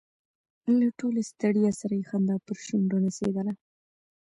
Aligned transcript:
له 0.79 0.87
ټولې 0.99 1.21
ستړیا 1.31 1.71
سره 1.79 1.93
یې 1.99 2.05
خندا 2.09 2.35
پر 2.45 2.57
شونډو 2.65 2.97
نڅېدله. 3.05 3.53